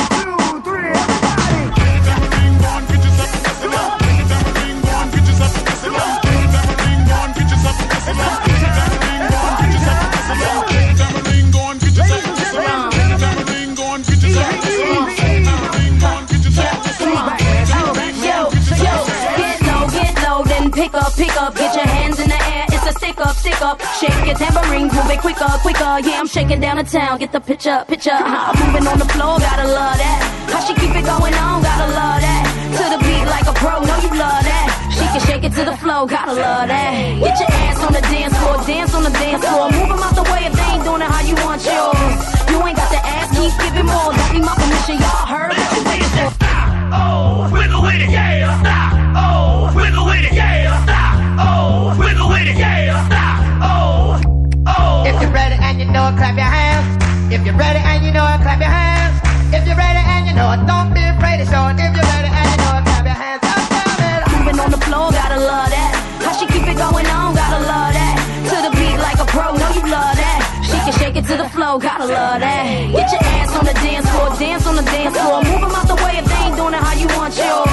Pick 20.79 20.95
up, 20.95 21.13
pick 21.17 21.35
up, 21.43 21.55
get 21.57 21.75
your 21.75 21.87
hands 21.87 22.21
in 22.21 22.29
the 22.29 22.41
air. 22.55 22.65
It's 22.71 22.87
a 22.87 22.93
stick 22.93 23.19
up, 23.19 23.35
stick 23.35 23.61
up. 23.61 23.83
Shake 23.99 24.15
your 24.25 24.39
tambourine, 24.39 24.87
move 24.95 25.11
it 25.11 25.19
quicker, 25.19 25.51
quicker. 25.67 25.93
Yeah, 26.07 26.23
I'm 26.23 26.29
shaking 26.29 26.61
down 26.61 26.77
the 26.77 26.85
town. 26.85 27.19
Get 27.19 27.33
the 27.33 27.41
picture, 27.41 27.85
picture. 27.89 28.15
How 28.15 28.53
I'm 28.53 28.57
moving 28.63 28.87
on 28.87 28.99
the 28.99 29.11
floor, 29.11 29.39
gotta 29.43 29.67
love 29.67 29.99
that. 29.99 30.19
How 30.55 30.61
she 30.63 30.75
keep 30.79 30.95
it 30.95 31.05
going 31.05 31.35
on, 31.35 31.63
gotta 31.67 31.89
love 31.91 32.21
that. 32.23 32.43
To 32.79 32.85
the 32.95 32.99
beat 33.03 33.27
like 33.27 33.47
a 33.51 33.55
pro, 33.59 33.83
know 33.83 33.99
you 34.07 34.13
love 34.15 34.43
that. 34.47 34.67
She 34.95 35.05
can 35.11 35.23
shake 35.27 35.45
it 35.51 35.53
to 35.59 35.65
the 35.67 35.77
flow, 35.83 36.07
gotta 36.07 36.35
love 36.35 36.69
that. 36.71 36.91
Get 37.27 37.35
your 37.43 37.51
ass 37.67 37.83
on 37.83 37.93
the 37.93 38.05
dance 38.15 38.37
floor, 38.39 38.57
dance 38.63 38.95
on 38.95 39.03
the 39.03 39.15
dance 39.19 39.43
floor. 39.43 39.67
Move 39.75 39.91
'em 39.91 40.03
out 40.07 40.15
the 40.15 40.27
way 40.31 40.47
if 40.47 40.55
they 40.55 40.69
ain't 40.79 40.85
doing 40.87 41.03
it 41.03 41.11
how 41.11 41.23
you 41.27 41.35
want 41.43 41.59
yours. 41.67 42.19
You 42.51 42.59
ain't 42.63 42.79
got 42.79 42.91
to 42.95 43.01
ask, 43.03 43.35
keep 43.35 43.51
giving 43.59 43.87
more. 43.87 44.15
Don't 44.15 44.47
my 44.47 44.55
permission, 44.55 44.97
y'all 45.03 45.27
heard 45.27 45.51
what 45.59 45.69
you 45.75 45.83
waiting 45.91 46.13
for. 46.15 46.78
Oh, 46.93 47.49
wiggle 47.53 47.83
with 47.83 48.01
it, 48.01 48.11
yeah. 48.11 48.61
Stop. 48.61 48.93
Oh, 49.17 49.73
wiggle 49.77 50.05
with 50.07 50.25
it, 50.25 50.33
yeah. 50.33 50.73
Stop. 50.85 51.15
Oh, 51.37 51.97
wiggle 51.99 52.29
with 52.29 52.49
it, 52.49 52.57
yeah. 52.57 53.05
Stop. 53.07 53.39
Oh, 53.61 54.21
oh. 54.67 55.05
If 55.05 55.21
you're 55.21 55.31
ready 55.31 55.57
and 55.61 55.79
you 55.79 55.87
know 55.87 56.09
it, 56.09 56.17
clap 56.17 56.37
your 56.37 56.49
hands. 56.49 56.89
If 57.33 57.45
you're 57.45 57.57
ready 57.57 57.81
and 57.81 58.05
you 58.05 58.13
know 58.13 58.25
it, 58.25 58.41
clap 58.41 58.61
your 58.61 58.73
hands. 58.73 59.21
If 59.53 59.67
you're 59.67 59.77
ready 59.77 60.01
and 60.01 60.27
you 60.29 60.35
know 60.35 60.49
it, 60.53 60.65
don't 60.65 60.93
be 60.95 61.05
afraid 61.05 61.39
to 61.39 61.47
show 61.47 61.69
it. 61.69 61.77
If 61.77 61.93
you're 61.93 62.09
ready 62.09 62.33
and 62.33 62.47
you 62.53 62.59
know 62.65 62.81
it, 62.81 62.85
clap 62.89 63.05
your 63.05 63.19
hands. 63.21 63.45
Up, 63.45 63.61
down, 63.69 63.97
and 64.01 64.25
up. 64.25 64.33
Moving 64.33 64.59
on 64.61 64.71
the 64.73 64.83
floor, 64.89 65.13
gotta 65.13 65.41
love 65.41 65.69
that. 65.69 65.93
How 66.25 66.33
she 66.33 66.47
keep 66.49 66.65
it 66.65 66.77
going 66.81 67.07
on, 67.07 67.37
gotta 67.37 67.61
love 67.69 67.93
that. 67.93 68.17
To 68.49 68.57
the 68.65 68.73
beat 68.73 68.97
like 68.97 69.21
a 69.21 69.29
pro, 69.29 69.53
know 69.53 69.71
you 69.77 69.85
love 69.93 70.17
that. 70.17 70.41
She 70.65 70.77
can 70.81 70.95
shake 70.97 71.17
it 71.21 71.29
to 71.29 71.37
the 71.37 71.49
flow, 71.53 71.79
gotta 71.79 72.09
love 72.09 72.41
that. 72.41 72.65
Get 72.93 73.13
your 73.13 73.21
ass 73.21 73.28
on 73.59 73.65
the 73.65 73.75
dance 73.75 74.09
floor, 74.11 74.29
dance 74.39 74.67
on 74.67 74.77
the 74.77 74.83
dance 74.83 75.17
floor. 75.19 75.43
Move 75.43 75.61
them 75.61 75.75
out 75.75 75.89
the 75.89 75.97
way 75.97 76.19
if 76.19 76.25
they 76.25 76.47
ain't 76.47 76.57
doing 76.57 76.75
it 76.75 76.81
how 76.81 76.95
you 76.95 77.09
want 77.19 77.37
yours. 77.37 77.68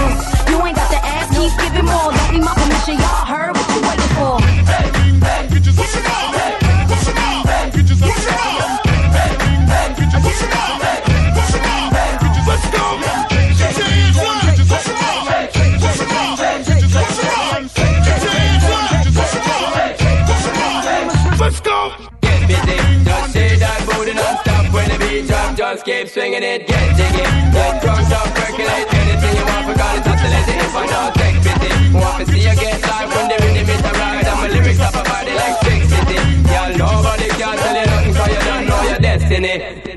Just 25.56 25.86
keep 25.86 26.10
swinging 26.10 26.43
it, 26.43 26.68
get 26.68 26.97
jiggy, 26.97 27.24
get 27.56 27.82
drunk, 27.82 28.12
up, 28.12 28.28
percolate 28.36 28.93
anything 28.93 29.38
you 29.38 29.45
want. 29.45 29.66
Forgot 29.66 29.97
it's 29.97 30.08
oscillating 30.08 30.60
if 30.60 30.76
I 30.76 30.86
don't 30.86 31.16
take 31.16 31.36
pity. 31.41 31.93
Want 31.95 32.20
to 32.20 32.32
see 32.32 32.39
you 32.39 32.56
get 32.56 32.82
live 32.82 33.16
when 33.16 33.28
the 33.30 33.36
rhythm 33.39 33.70
is 33.70 33.82
ride. 33.82 34.28
And 34.28 34.36
my 34.36 34.47
lyrics 34.49 34.80
up 34.82 34.95
a 34.95 35.03
body 35.08 35.32
like 35.32 35.56
Six 35.64 35.88
City. 35.88 36.20
Y'all 36.51 36.76
nobody 36.78 37.30
can 37.30 37.58
tell 37.58 37.74
you 37.74 37.86
nothing 37.88 38.14
'cause 38.14 38.28
you 38.28 38.41
don't 38.43 38.68
know 38.68 38.82
your 38.84 38.99
destiny. 38.99 39.95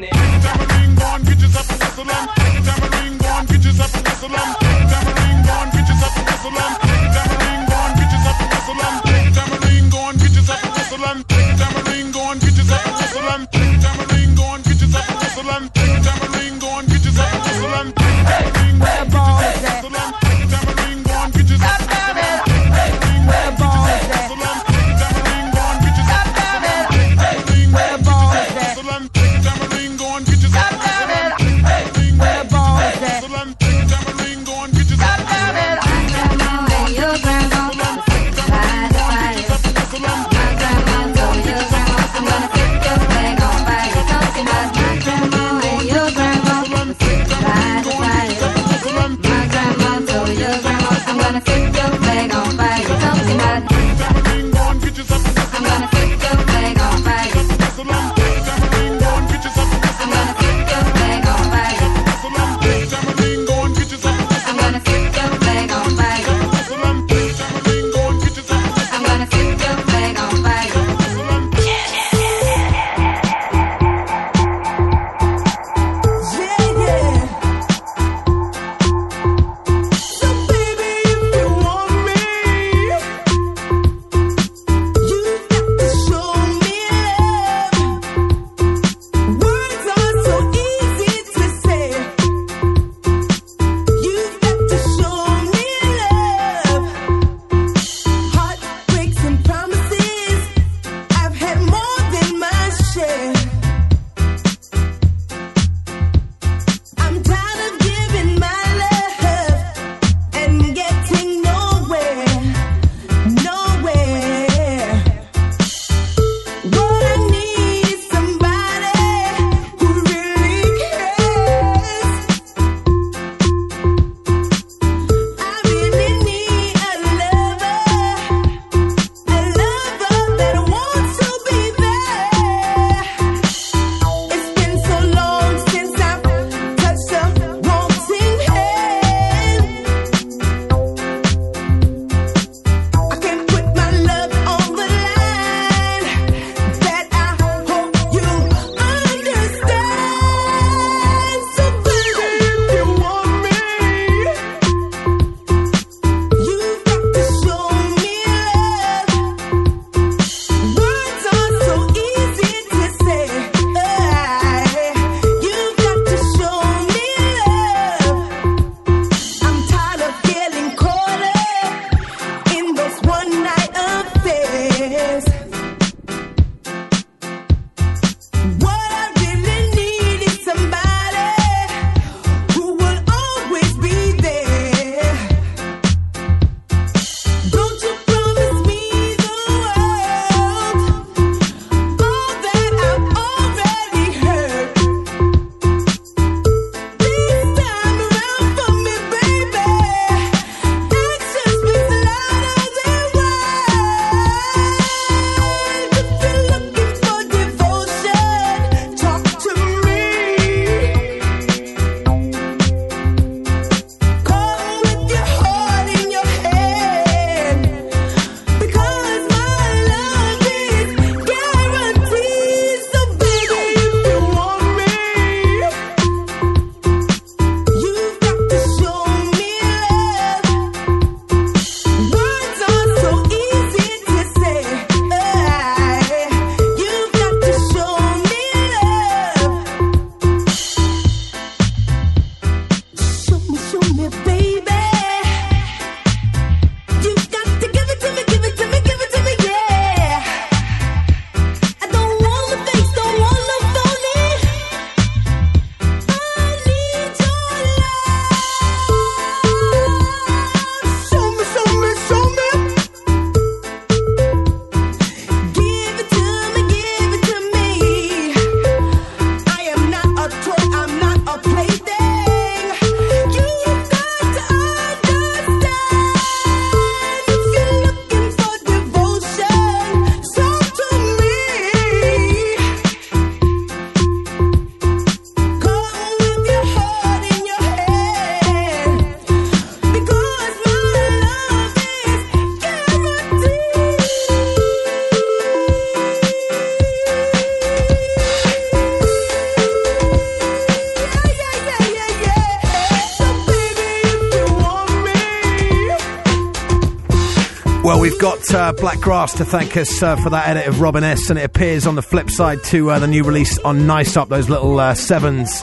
Black 308.81 309.01
Grass 309.01 309.35
to 309.35 309.45
thank 309.45 309.77
us 309.77 310.03
uh, 310.03 310.17
for 310.17 310.31
that 310.31 310.49
edit 310.49 310.67
of 310.69 310.81
Robin 310.81 311.03
S. 311.03 311.31
And 311.31 311.39
it 311.39 311.45
appears 311.45 311.87
on 311.87 311.97
the 311.97 312.03
flip 312.03 312.31
side 312.31 312.63
to 312.65 312.91
uh, 312.91 312.99
the 312.99 313.07
new 313.07 313.25
release 313.25 313.59
on 313.61 313.87
Nice 313.87 314.17
Up, 314.17 314.29
those 314.29 314.49
little 314.49 314.79
uh, 314.79 314.95
sevens 314.95 315.61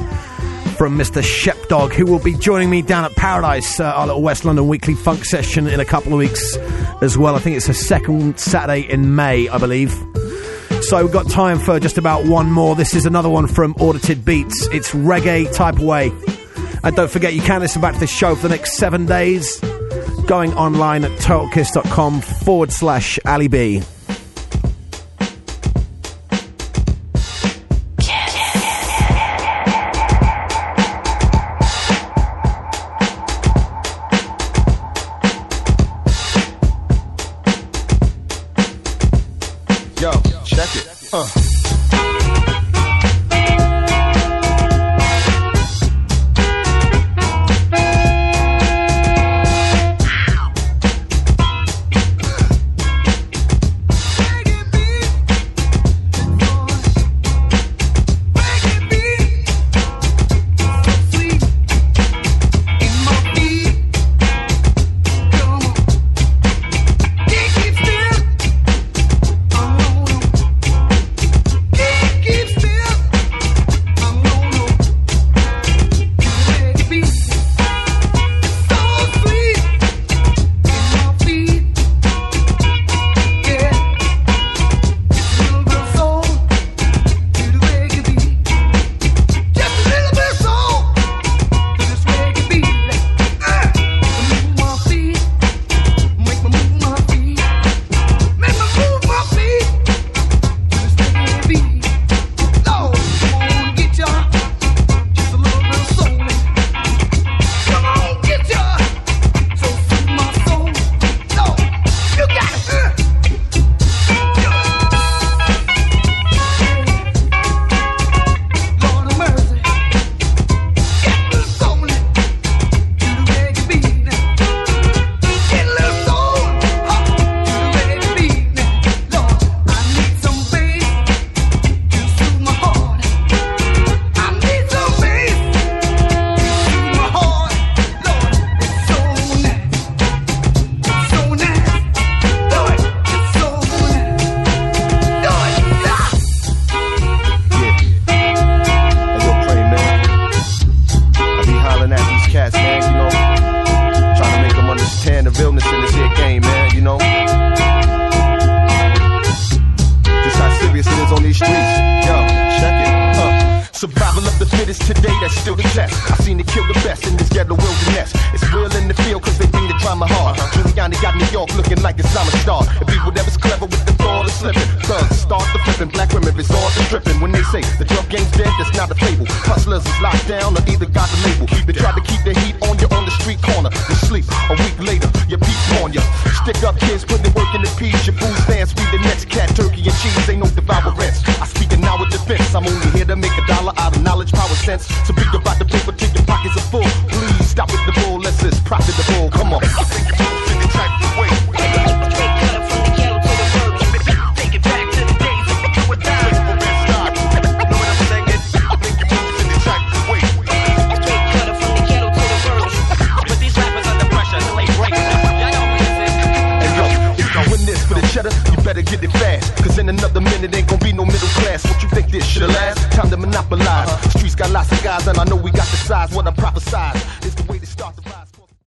from 0.78 0.98
Mr. 0.98 1.22
Shepdog, 1.22 1.94
who 1.94 2.06
will 2.06 2.20
be 2.20 2.34
joining 2.34 2.70
me 2.70 2.82
down 2.82 3.06
at 3.06 3.16
Paradise, 3.16 3.80
uh, 3.80 3.86
our 3.86 4.08
little 4.08 4.22
West 4.22 4.44
London 4.44 4.68
weekly 4.68 4.96
funk 4.96 5.24
session 5.24 5.68
in 5.68 5.80
a 5.80 5.86
couple 5.86 6.12
of 6.12 6.20
weeks 6.20 6.58
as 7.02 7.18
well. 7.18 7.36
I 7.36 7.40
think 7.40 7.56
it's 7.56 7.68
the 7.68 7.74
second 7.74 8.40
Saturday 8.40 8.82
in 8.82 9.16
May, 9.16 9.48
I 9.48 9.58
believe. 9.58 9.92
So 10.82 11.02
we've 11.02 11.14
got 11.14 11.30
time 11.30 11.60
for 11.60 11.80
just 11.80 11.98
about 11.98 12.26
one 12.26 12.52
more. 12.52 12.76
This 12.76 12.94
is 12.94 13.06
another 13.06 13.30
one 13.30 13.48
from 13.48 13.74
Audited 13.80 14.26
Beats. 14.26 14.68
It's 14.68 14.92
reggae 14.92 15.52
type 15.54 15.80
away. 15.80 16.12
And 16.84 16.96
don't 16.96 17.10
forget, 17.10 17.34
you 17.34 17.42
can 17.42 17.62
listen 17.62 17.82
back 17.82 17.94
to 17.94 18.00
the 18.00 18.08
show 18.08 18.36
for 18.36 18.48
the 18.48 18.56
next 18.56 18.78
seven 18.78 19.06
days 19.06 19.62
going 20.28 20.54
online 20.56 21.04
at 21.04 21.12
totalkiss.com 21.20 22.22
forward 22.22 22.72
slash 22.72 23.20
Ali 23.26 23.48
B. 23.48 23.82